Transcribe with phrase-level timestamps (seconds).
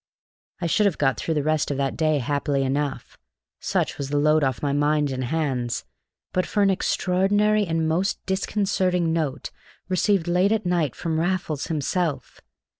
[0.59, 3.19] I should have got through the rest of that day happily enough,
[3.59, 5.85] such was the load off my mind and hands,
[6.33, 9.51] but for an extraordinary and most disconcerting note
[9.89, 12.41] received late at night from Raffles himself.